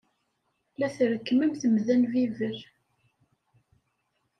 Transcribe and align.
La 0.79 0.87
trekkem 0.95 1.39
am 1.45 1.53
temda 1.61 1.95
n 2.01 2.03
bibel. 2.11 2.57